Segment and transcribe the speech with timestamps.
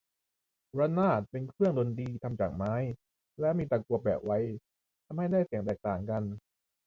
[0.79, 2.73] ระนาด เป็นเครื่องดนตรีทำจากไม้
[3.39, 4.37] แล้วมีตะกั่วแปะไว้
[5.05, 6.23] ทำให้ได้เสียงแตกต่างกัน